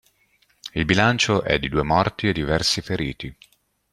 Il 0.73 0.85
bilancio 0.85 1.43
è 1.43 1.59
di 1.59 1.69
due 1.69 1.83
morti 1.83 2.27
e 2.27 2.33
diversi 2.33 2.81
feriti. 2.81 3.37